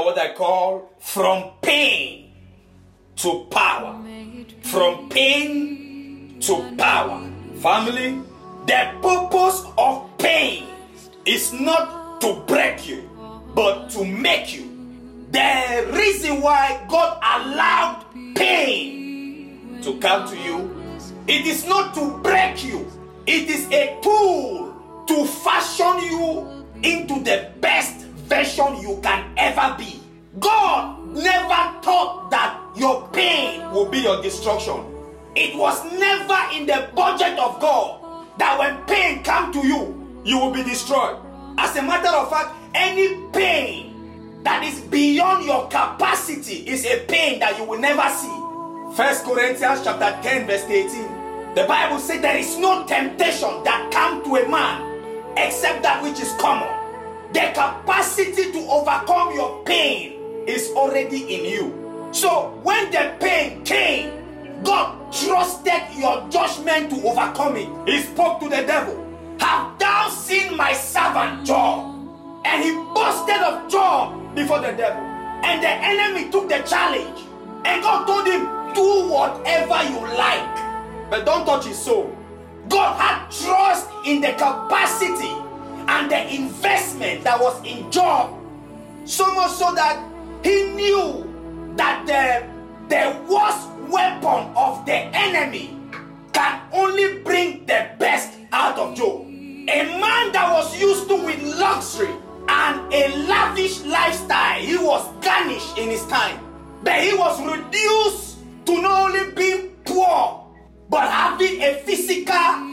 [0.00, 2.32] on what I call from pain
[3.16, 4.00] to power.
[4.62, 7.22] From pain to power.
[7.56, 8.18] Family,
[8.66, 10.66] the purpose of pain
[11.26, 13.08] is not to break you,
[13.54, 14.66] but to make you.
[15.32, 20.82] The reason why God allowed pain to come to you,
[21.26, 22.90] it is not to break you,
[23.26, 29.19] it is a tool to fashion you into the best version you can
[29.78, 30.00] be.
[30.38, 34.84] God never thought that your pain will be your destruction.
[35.34, 40.38] It was never in the budget of God that when pain come to you, you
[40.38, 41.18] will be destroyed.
[41.58, 47.40] As a matter of fact, any pain that is beyond your capacity is a pain
[47.40, 48.96] that you will never see.
[48.96, 51.54] First Corinthians chapter 10, verse 18.
[51.54, 56.20] The Bible says there is no temptation that come to a man except that which
[56.20, 56.79] is common.
[57.32, 62.08] The capacity to overcome your pain is already in you.
[62.12, 67.68] So when the pain came, God trusted your judgment to overcome it.
[67.88, 68.96] He spoke to the devil.
[69.38, 71.96] Have thou seen my servant Job?
[72.44, 75.00] And he boasted of Job before the devil.
[75.00, 77.20] And the enemy took the challenge.
[77.64, 82.14] And God told him, Do whatever you like, but don't touch his soul.
[82.68, 85.39] God had trust in the capacity
[86.00, 88.34] and the investment that was in Job.
[89.04, 90.02] So much so that
[90.42, 92.46] he knew that the,
[92.88, 95.76] the worst weapon of the enemy
[96.32, 99.26] can only bring the best out of Job.
[99.26, 102.14] A man that was used to with luxury
[102.48, 104.58] and a lavish lifestyle.
[104.58, 106.40] He was garnished in his time.
[106.82, 110.46] But he was reduced to not only being poor,
[110.88, 112.69] but having a physical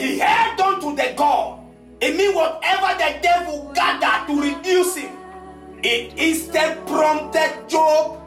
[0.00, 1.60] he held on to the God.
[2.00, 5.16] It means whatever the devil gathered to reduce him,
[5.82, 8.20] it instead prompted Job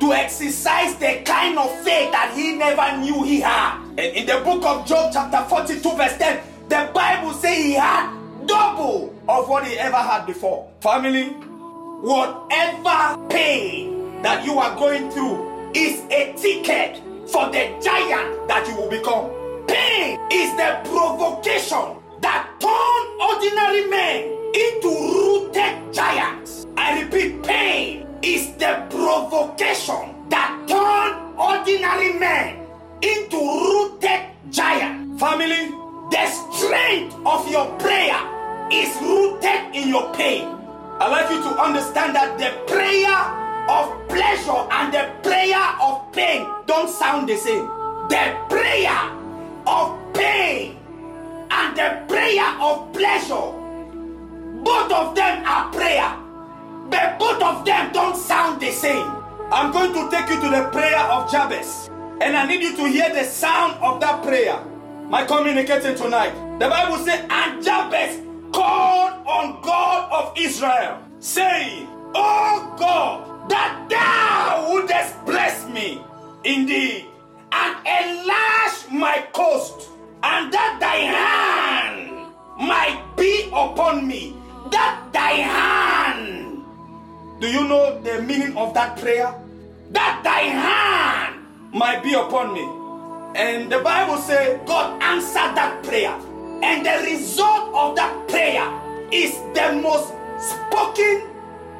[0.00, 3.82] to exercise the kind of faith that he never knew he had.
[3.90, 8.14] And in the book of Job, chapter 42, verse 10, the Bible says he had
[8.46, 10.70] double of what he ever had before.
[10.80, 11.26] Family,
[12.00, 18.76] whatever pain that you are going through is a ticket for the giant that you
[18.76, 19.37] will become.
[29.56, 32.66] That turn ordinary men
[33.02, 34.20] into rooted
[34.50, 35.20] giants.
[35.20, 35.72] Family,
[36.10, 38.18] the strength of your prayer
[38.70, 40.46] is rooted in your pain.
[41.00, 43.18] I'd like you to understand that the prayer
[43.68, 47.66] of pleasure and the prayer of pain don't sound the same.
[48.08, 48.98] The prayer
[49.66, 50.76] of pain
[51.50, 53.52] and the prayer of pleasure,
[54.64, 56.28] both of them are prayer
[56.90, 59.17] but both of them don't sound the same.
[59.50, 61.88] I'm going to take you to the prayer of Jabez,
[62.20, 64.62] and I need you to hear the sound of that prayer.
[65.08, 66.34] My communicating tonight.
[66.58, 68.20] The Bible says, and Jabez
[68.52, 76.02] called on God of Israel, saying, Oh God, that thou wouldest bless me
[76.44, 77.06] indeed,
[77.50, 79.88] and enlarge my coast,
[80.22, 84.36] and that thy hand might be upon me,
[84.70, 85.67] that thy hand
[87.40, 89.32] do you know the meaning of that prayer?
[89.90, 92.66] That thy hand might be upon me.
[93.38, 96.18] And the Bible says God answered that prayer.
[96.62, 98.66] And the result of that prayer
[99.12, 100.12] is the most
[100.42, 101.22] spoken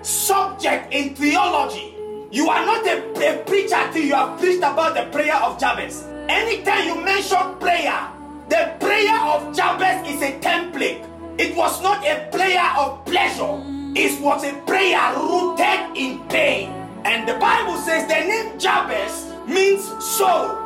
[0.03, 1.95] subject in theology.
[2.31, 6.05] You are not a, a preacher till you have preached about the prayer of Jabez.
[6.29, 8.07] Anytime you mention prayer,
[8.49, 11.05] the prayer of Jabez is a template.
[11.39, 13.43] It was not a prayer of pleasure
[13.99, 16.71] it was a prayer rooted in pain.
[17.05, 20.57] And the Bible says the name Jabez means sorrow.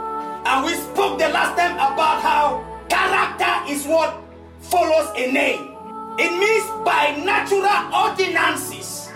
[0.44, 4.20] And we spoke the last time about how character is what
[4.60, 5.70] follows a name.
[6.18, 7.64] It means by natural
[7.94, 9.08] ordinances,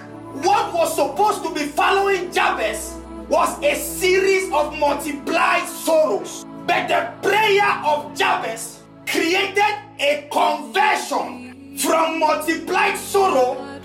[0.43, 2.97] what was supposed to be following Jabez
[3.29, 6.47] was a series of multiplied sorrows.
[6.67, 13.76] But the prayer of Jabez created a conversion from multiplied sorrow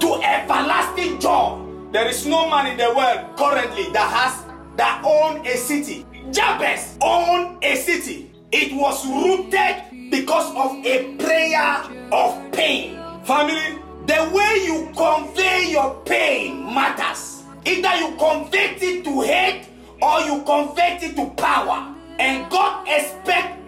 [0.00, 1.64] to everlasting joy.
[1.92, 4.44] There is no man in the world currently that has
[4.76, 6.06] that own a city.
[6.30, 8.30] Jabez owned a city.
[8.52, 12.96] It was rooted because of a prayer of pain.
[13.24, 17.44] Family, the way you convey your pain matters.
[17.66, 19.68] Either you convert it to hate
[20.00, 21.94] or you convert it to power.
[22.18, 23.58] And God expects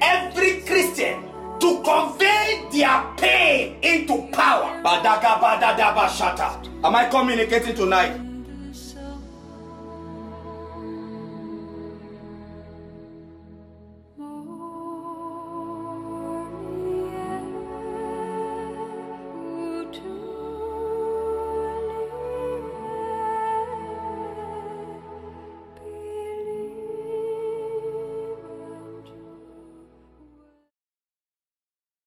[6.82, 8.29] Am I communicating tonight?